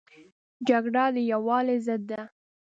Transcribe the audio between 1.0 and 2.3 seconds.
د یووالي ضد ده